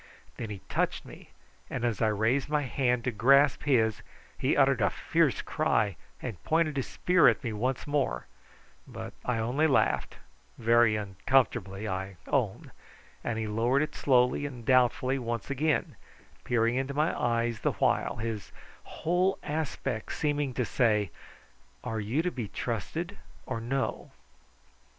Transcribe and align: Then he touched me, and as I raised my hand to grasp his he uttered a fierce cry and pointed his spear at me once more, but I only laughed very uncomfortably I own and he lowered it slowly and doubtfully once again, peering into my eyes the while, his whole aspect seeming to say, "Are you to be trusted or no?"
Then 0.37 0.49
he 0.49 0.61
touched 0.67 1.05
me, 1.05 1.29
and 1.69 1.85
as 1.85 2.01
I 2.01 2.07
raised 2.07 2.49
my 2.49 2.63
hand 2.63 3.03
to 3.03 3.11
grasp 3.11 3.65
his 3.65 4.01
he 4.35 4.57
uttered 4.57 4.81
a 4.81 4.89
fierce 4.89 5.43
cry 5.43 5.95
and 6.23 6.43
pointed 6.43 6.75
his 6.77 6.87
spear 6.87 7.27
at 7.27 7.43
me 7.43 7.53
once 7.53 7.85
more, 7.85 8.25
but 8.87 9.13
I 9.23 9.37
only 9.37 9.67
laughed 9.67 10.15
very 10.57 10.95
uncomfortably 10.95 11.87
I 11.87 12.15
own 12.25 12.71
and 13.23 13.37
he 13.37 13.45
lowered 13.45 13.83
it 13.83 13.93
slowly 13.93 14.47
and 14.47 14.65
doubtfully 14.65 15.19
once 15.19 15.51
again, 15.51 15.95
peering 16.45 16.73
into 16.77 16.95
my 16.95 17.15
eyes 17.15 17.59
the 17.59 17.73
while, 17.73 18.15
his 18.15 18.51
whole 18.81 19.37
aspect 19.43 20.13
seeming 20.13 20.51
to 20.55 20.65
say, 20.65 21.11
"Are 21.83 21.99
you 21.99 22.23
to 22.23 22.31
be 22.31 22.47
trusted 22.47 23.19
or 23.45 23.61
no?" 23.61 24.09